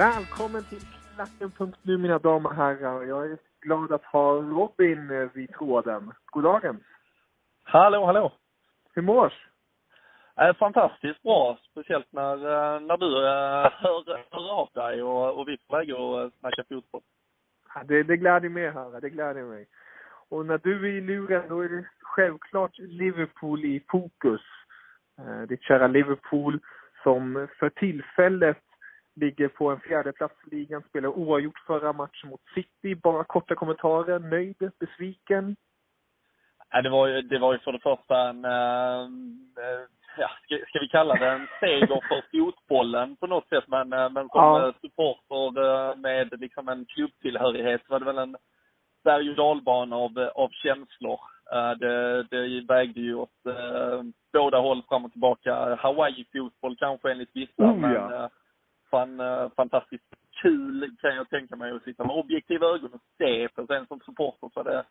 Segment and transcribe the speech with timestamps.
[0.00, 0.80] Välkommen till
[1.14, 3.02] Klacken.nu mina damer och herrar.
[3.02, 6.12] Jag är glad att ha Robin vid tråden.
[6.26, 6.84] God dagen.
[7.62, 8.32] Hallå, hallå!
[8.94, 9.32] Hur mås?
[10.40, 15.48] Eh, fantastiskt bra, speciellt när, eh, när du eh, hör, hör av dig och, och
[15.48, 17.02] vi får och eh, snacka fotboll.
[17.74, 19.66] Ja, det, det gläder mig att höra, det gläder mig.
[20.28, 24.42] Och när du är i luren då är det självklart Liverpool i fokus.
[25.18, 26.60] Eh, ditt kära Liverpool
[27.02, 28.62] som för tillfället
[29.20, 32.94] ligger på en fjärde plats i ligan, spelar oavgjort förra matchen mot City.
[32.94, 35.56] Bara korta kommentarer, nöjd, besviken?
[36.70, 39.00] Ja, det, var ju, det var ju för det första en, eh,
[39.64, 39.84] eh,
[40.18, 43.64] ja, ska, ska vi kalla det en seger för fotbollen på något sätt.
[43.66, 44.72] Men, eh, men som Ja.
[44.80, 48.36] supporter med liksom en klubbtillhörighet var det väl en
[49.04, 51.20] berg och dalbana av, av känslor.
[51.78, 55.76] Det, det vägde ju åt eh, båda håll fram och tillbaka.
[55.76, 58.30] Hawaii-fotboll kanske enligt vissa, Oh, men ja
[58.90, 63.48] fan, eh, fantastiskt kul kan jag tänka mig att sitta med objektiva ögon och se
[63.48, 64.84] För Sen som supporter så är det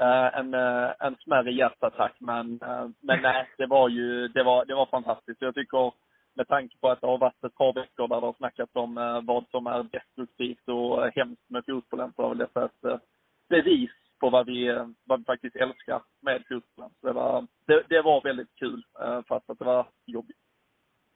[0.00, 2.16] eh, en, eh, en smärre hjärtattack.
[2.18, 2.60] Men,
[3.00, 5.42] men nej, det var ju det var, det var fantastiskt.
[5.42, 5.92] Jag tycker
[6.36, 9.22] med tanke på att det har varit ett par veckor där det har snackats om
[9.26, 13.00] vad som är destruktivt och hemskt med fotbollen så har väl detta ett
[13.48, 13.90] bevis
[14.20, 16.90] på vad vi, vad vi faktiskt älskar med fotbollen.
[17.00, 18.84] Så det var, det, det var väldigt kul,
[19.28, 20.36] fast att det var jobbigt.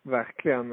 [0.05, 0.71] Verkligen.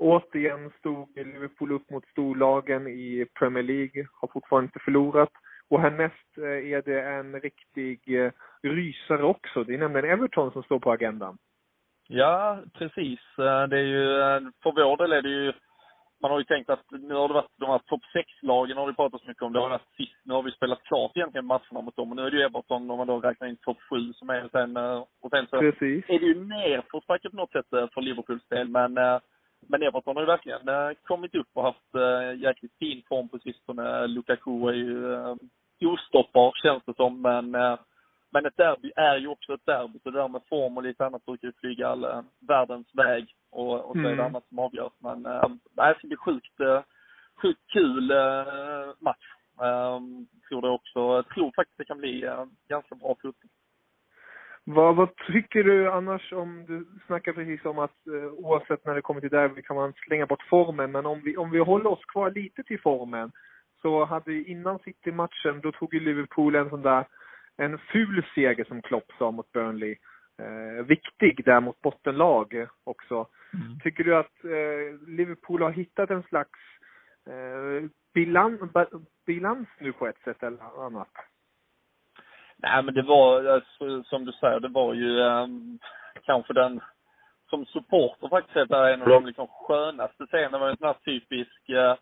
[0.00, 5.30] Återigen stod Liverpool upp mot storlagen i Premier League, har fortfarande inte förlorat.
[5.68, 9.64] Och härnäst eh, är det en riktig eh, rysare också.
[9.64, 11.38] Det är nämligen Everton som står på agendan.
[12.08, 13.20] Ja, precis.
[13.38, 14.06] Eh, Det är ju,
[14.62, 15.52] för vår del är det ju,
[16.22, 18.94] man har ju tänkt att nu har det varit de här topp 6-lagen har det
[18.94, 19.52] pratats mycket om.
[19.52, 22.10] Det har varit sist, nu har vi spelat klart egentligen matcherna mot dem.
[22.10, 24.48] Och nu är det ju Everton om man då räknar in topp 7 som är
[24.52, 24.76] sen,
[25.22, 26.04] och sen så Precis.
[26.08, 28.68] är det ju nerförsbacke på något sätt för Liverpools del.
[28.68, 28.98] Men,
[29.68, 34.06] men Everton har ju verkligen kommit upp och haft eh, jäkligt fin form på sistone.
[34.06, 35.34] Lukaku är ju eh,
[35.80, 37.22] ostoppbar känns det som.
[37.22, 37.78] Men, eh,
[38.30, 39.98] men ett derby är ju också ett derby.
[40.02, 43.34] Så det där med form och lite annat brukar ju flyga all världens väg.
[43.50, 44.26] Och, och så är det Mm.
[44.26, 44.92] annat som avgörs.
[44.98, 46.58] Men det ska bli sjukt,
[47.42, 48.12] sjukt kul
[48.98, 49.26] match.
[49.60, 50.00] Eh,
[50.48, 50.98] tror det också.
[50.98, 52.30] Jag tror faktiskt det kan bli
[52.68, 53.50] ganska bra fotboll.
[54.74, 59.02] Vad, vad tycker du annars om, du snackar precis om att eh, oavsett när det
[59.02, 62.04] kommer till derby kan man slänga bort formen, men om vi, om vi håller oss
[62.04, 63.32] kvar lite till formen
[63.82, 67.06] så hade vi innan City-matchen, då tog ju Liverpool en sån där,
[67.56, 69.96] en ful seger som Klopp sa mot Burnley.
[70.38, 73.26] Eh, viktig där mot bottenlag också.
[73.82, 76.58] Tycker du att eh, Liverpool har hittat en slags
[77.26, 78.86] eh, bilan, ba,
[79.26, 81.12] bilans nu på ett sätt eller annat?
[82.62, 85.78] Nej men det var, alltså, som du säger, det var ju um,
[86.22, 86.80] kanske den,
[87.50, 90.58] som supporter faktiskt, det är en av de liksom skönaste scenerna.
[90.58, 91.94] Det var en sån här typisk uh,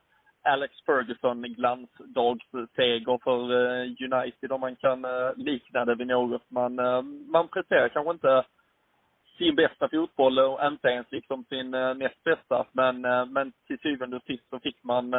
[0.42, 6.50] Alex Ferguson glansdagsseger för uh, United om man kan uh, likna det vid något.
[6.50, 7.02] Man, uh,
[7.32, 8.44] man presterar kanske inte
[9.38, 12.66] sin bästa fotboll och inte ens liksom sin uh, näst bästa.
[12.72, 13.00] Men,
[13.32, 15.14] men till syvende och sist så fick man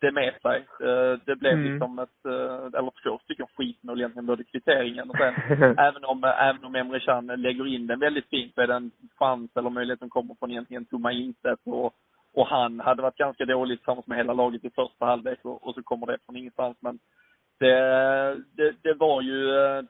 [0.00, 0.66] det med sig.
[0.82, 1.70] Uh, det blev Mm.
[1.70, 5.34] liksom ett, uh, eller två stycken skitmål egentligen, både kvitteringen och sen
[5.78, 8.90] även om, även om Emre Can lägger in den väldigt fint så är det en
[9.18, 11.94] chans eller möjlighet som kommer från egentligen tomma intet och,
[12.34, 15.74] och han hade varit ganska dålig tillsammans med hela laget i första halvlek och, och
[15.74, 16.76] så kommer det från ingenstans.
[16.80, 16.98] Men
[17.58, 19.46] det, det, det var ju,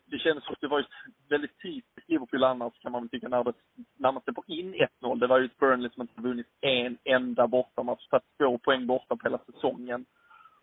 [0.06, 0.86] det kändes som att det var ett
[1.28, 3.52] väldigt typiskt Liverpool annars kan man tycka när, det,
[3.96, 5.20] när man släpper in 1-0.
[5.20, 9.16] Det var ju ett Burnley som inte vunnit en enda bortamatch, tagit två poäng borta
[9.16, 10.04] på hela säsongen.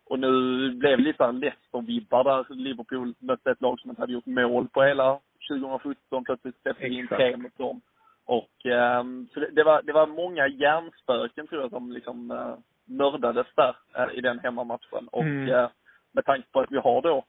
[0.06, 0.30] Och nu
[0.72, 4.84] blev det lite Leicester-vibbar där Liverpool mötte ett lag som inte hade gjort mål på
[4.84, 5.20] hela
[5.50, 6.24] 2017.
[6.24, 7.82] Plötsligt släppte in tre mot dem.
[8.26, 8.66] Och
[9.00, 12.56] um, så det, det, var, det var många hjärnspöken tror jag som liksom uh,
[12.86, 15.08] mördades där uh, i den hemmamatchen.
[15.08, 15.50] Och mm.
[15.50, 15.70] uh,
[16.16, 17.26] med tanke på att vi har då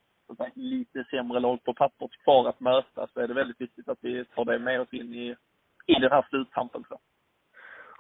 [0.55, 4.25] lite sämre lag på pappret kvar att möta så är det väldigt viktigt att vi
[4.25, 5.37] tar det med oss in i,
[5.87, 6.85] i den här sluttampen.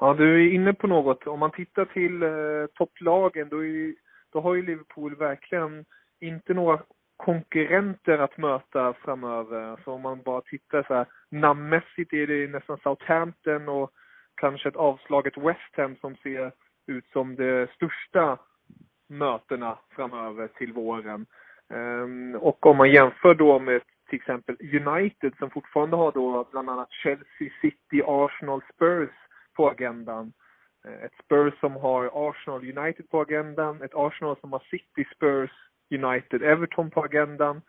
[0.01, 1.27] Ja, du är inne på något.
[1.27, 3.95] Om man tittar till eh, topplagen då, är,
[4.33, 5.85] då har ju Liverpool verkligen
[6.21, 6.83] inte några
[7.17, 9.81] konkurrenter att möta framöver.
[9.85, 13.91] Så om man bara tittar så här namnmässigt är det nästan Southampton och
[14.35, 16.53] kanske ett avslaget West Ham som ser
[16.87, 18.39] ut som det största
[19.09, 21.27] mötena framöver till våren.
[21.71, 26.71] Ehm, och om man jämför då med till exempel United som fortfarande har då bland
[26.71, 29.11] annat Chelsea, City, Arsenal, Spurs
[29.57, 30.33] på agendan.
[30.87, 35.51] Eh, ett Spurs som har Arsenal United på agendan, ett Arsenal som har City, Spurs,
[35.91, 37.63] United, Everton på agendan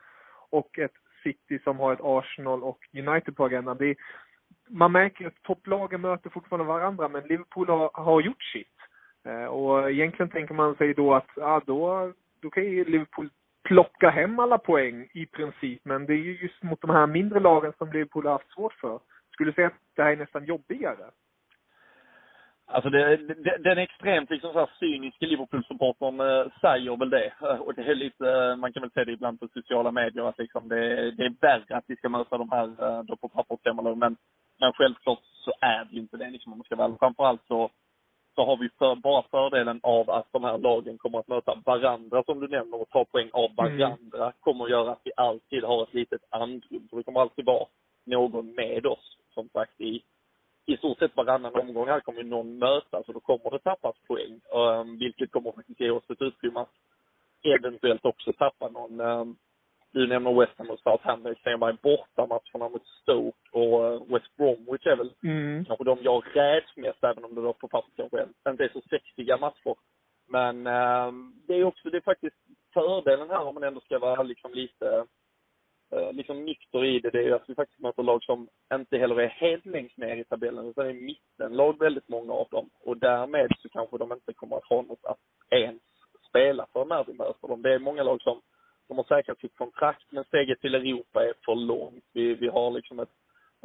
[0.49, 0.93] och ett
[1.23, 3.77] City som har ett Arsenal och United på agendan.
[3.77, 3.95] Det är,
[4.69, 8.76] man märker att topplagen möter fortfarande varandra men Liverpool har, har gjort sitt.
[9.27, 13.29] Eh, och egentligen tänker man sig då att ja, då, då kan ju Liverpool
[13.63, 15.81] plocka hem alla poäng i princip.
[15.83, 18.73] Men det är ju just mot de här mindre lagen som Liverpool har haft svårt
[18.73, 18.99] för.
[19.31, 21.05] Skulle du säga att det här är nästan jobbigare.
[22.69, 27.33] Alltså det, det, den extremt liksom så här cyniska Liverpool-supportern eh, säger väl det.
[27.59, 30.37] Och det är lite, eh, man kan väl säga det ibland på sociala medier att
[30.37, 33.75] liksom det, det är värre att vi ska möta de här eh, då på pappret
[33.75, 34.17] men,
[34.59, 36.97] men självklart så är det ju inte det liksom om man ska väl.
[36.99, 37.69] Framförallt så
[38.37, 42.23] så har vi för, bara fördelen av att de här lagen kommer att möta varandra
[42.23, 43.55] som du nämner och ta poäng av mm.
[43.55, 44.33] varandra mm.
[44.39, 46.87] kommer att göra att vi alltid har ett litet andrum.
[46.89, 47.65] Så det kommer alltid vara
[48.05, 50.01] någon med oss, som sagt, i,
[50.65, 54.39] i stort sett varannan omgång här kommer någon mötas och då kommer det tappas poäng.
[54.53, 56.75] Um, vilket kommer faktiskt ge oss ett utrymme att
[57.43, 59.37] eventuellt också tappa någon um,
[59.93, 61.59] du nämner West Ham och Southampton.
[61.59, 65.65] Bara bortamatcherna mot Stoke och eh, West Bromwich är väl mm.
[65.65, 68.81] kanske de jag räds mest, även om det då på pappret kanske inte är så
[68.89, 69.75] sexiga matcher.
[70.27, 71.11] Men eh,
[71.47, 72.35] det är också, det är faktiskt
[72.73, 75.05] fördelen här om man ändå ska vara liksom lite
[75.91, 78.97] eh, liksom nykter i det, det är ju att vi faktiskt möter lag som inte
[78.97, 82.69] heller är helt längst ner i tabellen, utan är mittenlag väldigt många av dem.
[82.85, 85.19] Och därmed så kanske de inte kommer att ha något att
[85.49, 85.81] ens
[86.29, 87.61] spela för när vi möter dem.
[87.61, 88.41] Det är många lag som
[88.87, 92.03] de har säkrat sitt kontrakt, men steget till Europa är för långt.
[92.13, 93.11] Vi, vi har liksom ett,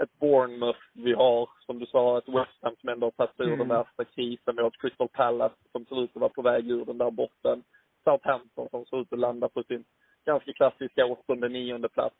[0.02, 3.46] ett Bournemouth, vi har, som du sa, ett West Ham som ändå har tagit sig
[3.46, 3.58] ur mm.
[3.58, 4.56] den värsta krisen.
[4.56, 7.10] Vi har ett Crystal Palace som ser ut att vara på väg ur den där
[7.10, 7.62] botten.
[8.04, 9.84] Southampton som ser ut att landa på sin
[10.24, 12.16] ganska klassiska åttonde, nionde plats.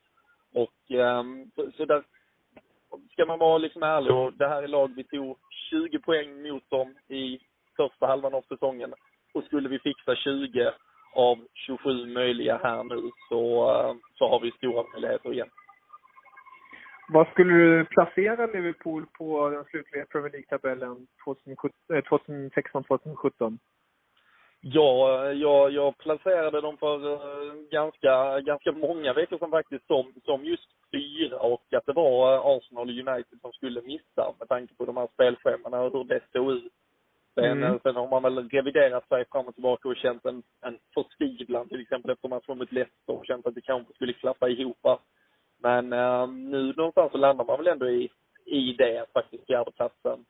[0.55, 2.03] Och um, så, så där
[3.13, 5.39] ska man vara liksom ärlig och det här är lag vi tog
[5.71, 7.39] 20 poäng mot dem i
[7.77, 8.95] första halvan av säsongen.
[9.35, 10.73] Och skulle vi fixa 20
[11.13, 15.49] av 27 möjliga här nu så, eh, så har vi stora möjligheter igen.
[17.09, 21.07] Vad skulle du placera Liverpool på den slutliga Premier League-tabellen
[22.27, 23.59] 2016-2017?
[24.65, 30.45] Ja, jag, jag placerade dem för eh, ganska, ganska många veckor sedan faktiskt som, som
[30.45, 34.75] just fyra och att det var eh, Arsenal och United som skulle missa med tanke
[34.75, 36.73] på de här spelschemana och hur det såg ut.
[37.35, 37.79] Sen, mm.
[37.83, 41.81] sen har man väl reviderat sig fram och tillbaka och känt en, en förtvivlan till
[41.81, 44.87] exempel efter matchen mot Leicester och känt att det kanske skulle klappa ihop.
[45.63, 48.11] Men eh, nu någonstans så landar man väl ändå i,
[48.45, 50.25] i det faktiskt fjärdeplatsen.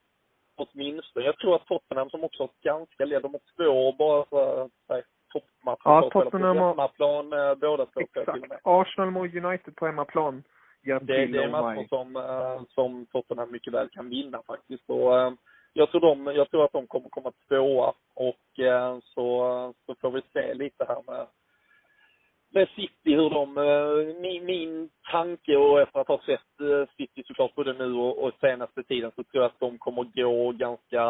[0.57, 1.27] Åtminstone.
[1.27, 5.03] Jag tror att Tottenham som också har ganska led, de har två bara så, så,
[5.33, 7.55] toppmatcher ja, Tottenham på hemmaplan har...
[7.55, 8.01] båda två.
[8.01, 8.61] Exakt.
[8.63, 10.43] Arsenal mot United på hemmaplan.
[10.83, 14.91] Det, det är matcher som, uh, som Tottenham mycket väl kan vinna faktiskt.
[14.91, 15.33] Och, uh,
[15.73, 20.11] jag tror, de, jag tror att de kommer komma tvåa och eh, så, så får
[20.11, 21.27] vi se lite här med,
[22.51, 27.23] med City hur de, eh, min, min tanke och efter att ha sett eh, City
[27.27, 31.03] såklart både nu och, och senaste tiden så tror jag att de kommer gå ganska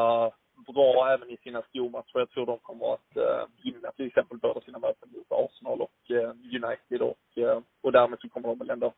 [0.67, 2.19] bra även i sina stormatcher.
[2.19, 6.11] Jag tror de kommer att eh, vinna till exempel båda sina möten mot Arsenal och
[6.63, 7.39] United och,
[7.83, 8.93] och därmed så kommer de väl ändå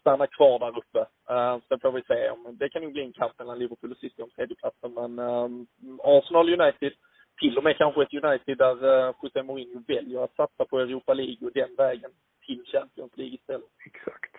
[0.00, 1.06] stanna kvar där uppe.
[1.34, 3.98] Uh, sen får vi se om, det kan nog bli en kamp mellan Liverpool och
[3.98, 5.66] City om tredjeplatsen men um,
[6.02, 6.92] Arsenal United,
[7.40, 11.14] till och med kanske ett United där uh, José Mourinho väljer att satsa på Europa
[11.14, 12.10] League och den vägen
[12.46, 13.70] till Champions League istället.
[13.86, 14.34] Exakt.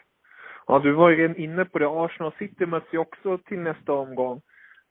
[0.68, 1.88] Ja, du var ju inne på det.
[1.88, 4.42] Arsenal City möts ju också till nästa omgång.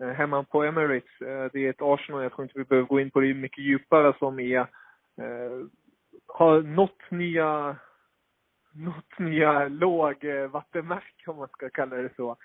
[0.00, 1.20] eh, hemma på Emirates.
[1.20, 3.64] Eh, det är ett Arsenal, jag tror inte vi behöver gå in på det mycket
[3.64, 5.66] djupare, som är, eh,
[6.26, 7.76] har nått nya,
[8.74, 12.36] nått nya lågvattenmärken om man ska kalla det så.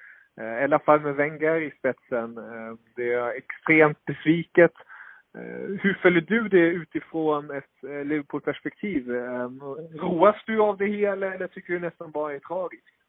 [0.41, 2.37] Eh, I alla fall med Wenger i spetsen.
[2.37, 4.73] Eh, det är extremt besviket.
[5.37, 9.09] Eh, hur följer du det utifrån ett Liverpool-perspektiv?
[9.93, 12.99] Roas du av det hela eller tycker du nästan bara är tragiskt?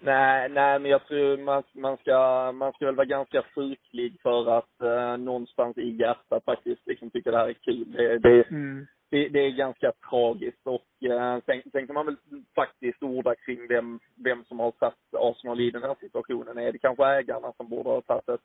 [0.00, 4.58] Nej, nej, men jag tror man, man, ska, man ska väl vara ganska sjuklig för
[4.58, 7.92] att eh, någonstans i hjärtat faktiskt liksom tycka det här är kul.
[7.92, 12.16] Det, det, mm det, det, är ganska tragiskt och eh, sen, sen, kan man väl
[12.54, 16.58] faktiskt orda kring vem, vem som har satt Arsenal i den här situationen.
[16.58, 18.40] Är det kanske ägarna som borde ha tagit ett,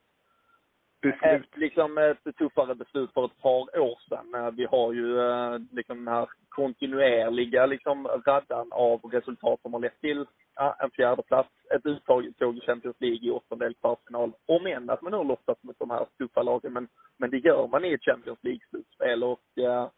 [1.22, 4.34] ett, liksom ett tuffare beslut för ett par år sedan?
[4.34, 9.80] Eh, vi har ju eh, liksom den här kontinuerliga liksom raddan av resultat som har
[9.80, 14.32] lett till ja, en fjärde plats, ett uttag i Champions League i åttondel kvartsfinal.
[14.46, 16.88] Om än att man har lottat mot de här tuffa lagen, men,
[17.18, 19.88] men det gör man i ett Champions League-slutspel och eh,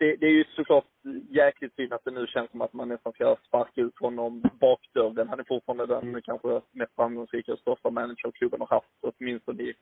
[0.00, 0.86] det, det, är ju såklart
[1.28, 5.28] jäkligt synd att det nu känns som att man nästan ska sparka ut honom bakdörren.
[5.28, 9.74] Han är fortfarande den kanske mest framgångsrika och största manager klubben har haft, åtminstone i,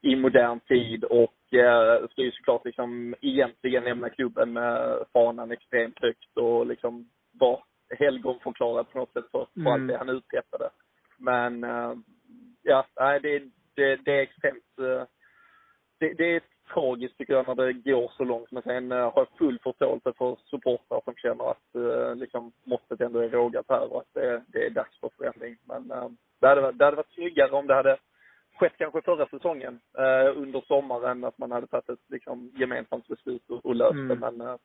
[0.00, 1.04] i modern tid.
[1.04, 7.10] Och eh, ska ju såklart liksom egentligen lämna klubben med fanan extremt högt och liksom
[7.32, 7.60] vara
[7.98, 9.72] helgonförklarad på något sätt för, för mm.
[9.72, 10.70] allt det han uträttade.
[11.18, 11.94] Men eh,
[12.62, 13.38] ja, nej, det,
[13.74, 15.06] det, det är extremt eh,
[15.98, 16.40] det, det är
[16.74, 18.50] tragiskt tycker jag när det går så långt.
[18.50, 23.00] Men sen uh, har jag full förståelse för supportrar som känner att uh, liksom måttet
[23.00, 25.56] ändå är rågat här och att det, det är dags för förändring.
[25.64, 25.88] Men
[26.40, 27.96] det, hade, det hade varit snyggare om det hade
[28.58, 29.80] skett kanske förra säsongen
[30.34, 34.08] under sommaren att man hade tagit ett liksom, gemensamt beslut och, och löst mm.
[34.08, 34.30] det.
[34.30, 34.58] Men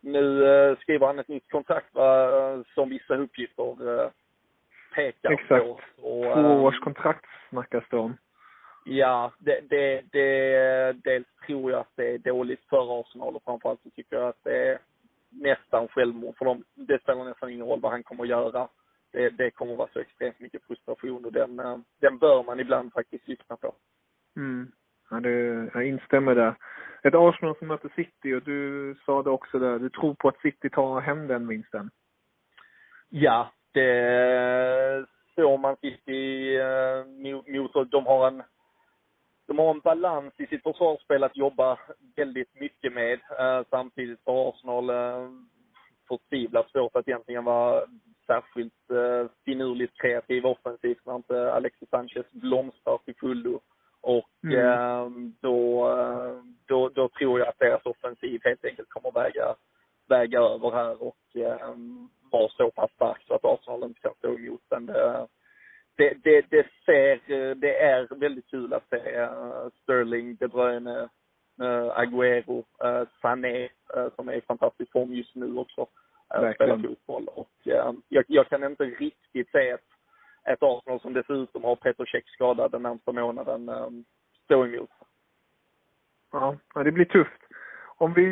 [0.00, 4.10] nu skriver han ett nytt kontrakt va, som vissa uppgifter
[4.94, 5.64] pekar Exakt.
[5.64, 5.70] på.
[5.70, 6.00] Exakt.
[6.00, 8.16] Två års kontrakt snackas det om.
[8.84, 13.82] Ja, det, det, det, dels tror jag att det är dåligt för Arsenal och framförallt
[13.82, 14.78] så tycker jag att det är
[15.30, 16.64] nästan självmord för dem.
[16.74, 18.68] Det spelar nästan ingen roll vad han kommer att göra.
[19.12, 22.60] Det, det kommer att vara så extremt mycket frustration och den, eh, den bör man
[22.60, 23.74] ibland faktiskt lyssna på.
[24.36, 24.72] Mm.
[25.10, 26.54] Ja, det, jag instämmer där.
[27.02, 30.40] Ett Arsenal som möter City och du sa det också där, du tror på att
[30.40, 31.90] City tar hem den vinsten?
[33.08, 37.06] Ja, det såg man City eh,
[37.46, 38.42] mot, de har en
[39.46, 41.78] de har en balans i sitt försvarsspel att jobba
[42.16, 43.20] väldigt mycket med.
[43.38, 45.30] Eh, samtidigt har Arsenal eh,
[46.08, 47.84] förtvivlat svårt att egentligen vara
[48.26, 53.60] särskilt eh, finurligt kreativ offensivt när inte Alexis Sanchez blomstrar till fullo.
[54.00, 54.58] Och mm.
[54.58, 55.08] eh,
[55.40, 56.36] då, eh,
[56.66, 59.54] då, då tror jag att deras offensiv helt enkelt kommer väga,
[60.08, 61.76] väga över här och eh,
[62.30, 64.86] vara så pass stark så att Arsenal inte kan stå emot den.
[64.86, 65.26] Det,
[65.96, 68.48] det, det, det, ser, det är väldigt
[69.14, 71.08] uh, Sterling, De Bruyne,
[71.60, 73.68] uh, Agüero, uh, Sané,
[74.16, 75.86] som är i fantastisk form just nu också,
[76.54, 77.28] spelar fotboll.
[77.28, 79.88] Och jag, jag, kan inte riktigt se ett,
[80.44, 83.70] ett Arsenal som dessutom har Peter Cech skadad den närmsta månaden
[84.44, 84.90] stå emot.
[86.32, 87.42] Ja, det blir tufft.
[87.96, 88.26] Om vi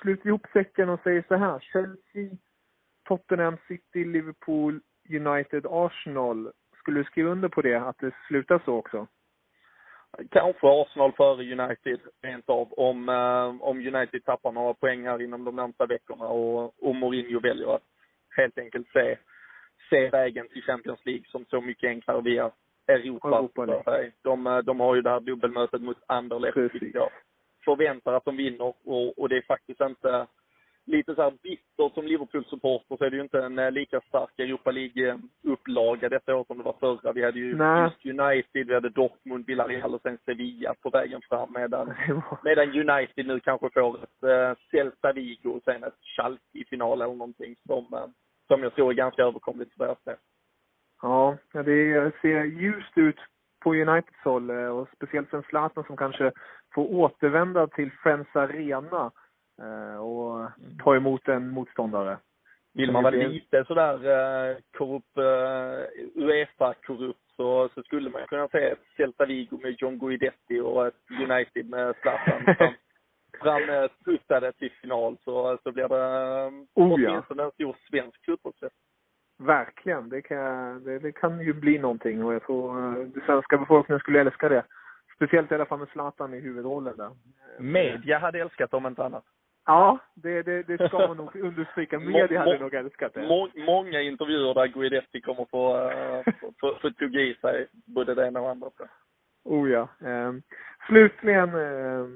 [0.00, 1.58] sluter ihop säcken och säger så här.
[1.60, 2.36] Chelsea,
[3.04, 6.52] Tottenham, City, Liverpool, United, Arsenal.
[6.78, 9.06] Skulle du skriva under på det, att det slutar så också?
[10.30, 12.72] Kanske Arsenal före United rent av.
[12.72, 17.40] Om, eh, om United tappar några poäng här inom de närmsta veckorna och, och Mourinho
[17.40, 17.82] väljer att
[18.36, 19.16] helt enkelt se,
[19.90, 22.50] se vägen till Champions League som så mycket enklare via
[22.88, 23.28] Europa.
[23.28, 23.66] Europa
[24.22, 26.56] de, de har ju det här dubbelmötet mot Anderlecht,
[26.94, 27.10] jag
[27.64, 30.26] förväntar att de vinner och, och det är faktiskt inte
[30.90, 34.38] lite så här bitter som Liverpool-supporter så är det ju inte en eh, lika stark
[34.38, 37.12] Europa League-upplaga detta år som det var förra.
[37.12, 41.52] Vi hade ju just United, vi hade Dortmund, Villarreal och sen Sevilla på vägen fram
[41.52, 41.94] medan,
[42.44, 47.02] medan United nu kanske får ett äh, Celta Vigo och sen ett Schalke i final
[47.02, 48.06] eller någonting som, äh,
[48.46, 50.16] som jag tror är ganska överkomligt för del.
[51.02, 53.18] Ja, det ser ljust ut
[53.60, 56.32] på Uniteds håll och speciellt sen Zlatan som kanske
[56.74, 59.29] får återvända till Friends Arena Eh,
[60.00, 60.50] och
[60.84, 62.18] ta emot en motståndare.
[62.74, 68.70] Vill man vara lite sådär eh, korrupt, eh, Uefa-korrupt så, så skulle man kunna se
[68.70, 70.94] ett Celta Vigo med John Guidetti och ett
[71.30, 72.44] United med Zlatan
[73.42, 77.44] fram, fram puttade till final så, så blir det oh, åtminstone ja.
[77.44, 78.76] en stor svensk fotbollsfest.
[79.38, 80.08] Verkligen.
[80.08, 84.20] Det kan, det, det, kan ju bli någonting och jag tror den svenska befolkningen skulle
[84.20, 84.64] älska det.
[85.16, 87.10] Speciellt i alla fall med Zlatan i huvudrollen där.
[87.58, 89.24] Media hade älskat om inte annat.
[89.70, 91.98] Ja, det, det, det ska man nog understryka.
[91.98, 93.22] Media hade nog älskat det.
[93.22, 98.14] Må, många intervjuer där Guidetti kommer få, uh, få, få, få tugga i sig både
[98.14, 98.70] det ena och andra.
[99.44, 99.88] Oh ja.
[100.00, 100.32] Eh,
[100.86, 102.06] slutligen eh,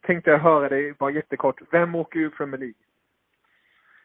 [0.00, 1.60] tänkte jag höra dig bara jättekort.
[1.70, 2.82] Vem åker ur Premier League?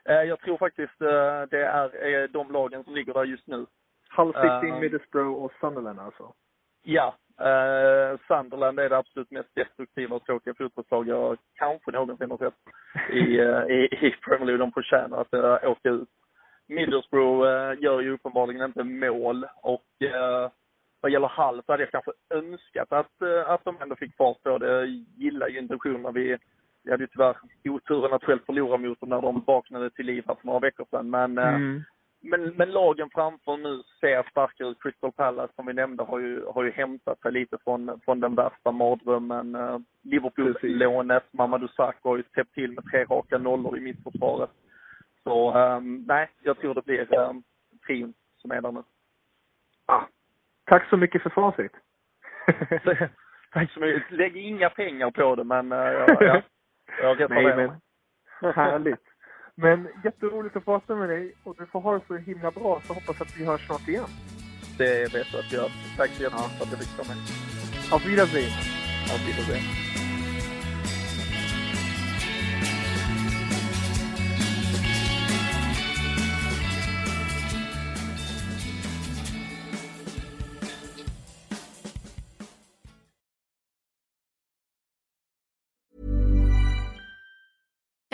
[0.06, 3.65] Eh, jag tror faktiskt eh, det är de lagen som ligger där just nu.
[4.17, 6.34] Hull City, uh, Middlesbrough och Sunderland alltså?
[6.84, 7.15] Ja.
[7.41, 12.53] Eh, Sunderland är det absolut mest destruktiva och tråkiga fotbollslag jag kanske någonsin har sett
[13.12, 14.58] i, uh, i, i Premier League.
[14.58, 16.10] De förtjänar att uh, åka ut.
[16.67, 20.50] Middlesbrough uh, gör ju uppenbarligen inte mål och uh,
[21.01, 24.44] vad gäller Hall så hade jag kanske önskat att, uh, att de ändå fick fart
[24.44, 24.72] på det.
[24.72, 26.12] Jag gillar ju intentionerna.
[26.12, 26.38] Vi,
[26.84, 30.24] vi hade ju tyvärr oturen att själv förlora mot dem när de vaknade till liv
[30.27, 31.10] här för några veckor sedan.
[31.10, 31.84] Men mm
[32.29, 34.81] men, men lagen framför nu ser starkare ut.
[34.81, 38.36] Crystal Palace som vi nämnde har ju, har ju hämtat sig lite från, från den
[38.36, 39.55] värsta mardrömmen.
[39.55, 44.50] Uh, Liverpool-lånet, Mamadou Sakho har ju täppt till med tre raka nollor i mittförsvaret.
[45.24, 47.43] Så um, nej, jag tror det blir um,
[47.88, 48.84] trion som är där nu.
[49.86, 50.03] Ah,
[50.65, 51.72] tack så mycket för facit.
[53.51, 54.12] tack så mycket.
[54.12, 56.41] Lägg inga pengar på det men uh, ja, ja,
[57.01, 57.72] jag reserverar mig.
[58.55, 59.16] Härligt.
[59.61, 62.93] Men jätteroligt att prata med dig och du får ha det så himla bra så
[62.93, 64.09] hoppas att vi hörs snart igen.
[64.77, 67.17] Det vet jag att jag Tack så jättemycket för att jag fick med.
[67.91, 68.51] Auf Wiedersehen.
[69.11, 70.06] Auf Wiedersehen.